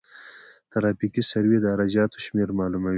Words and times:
ترافیکي 0.71 1.21
سروې 1.31 1.57
د 1.61 1.65
عراده 1.73 1.93
جاتو 1.95 2.23
شمېر 2.25 2.49
معلوموي 2.59 2.89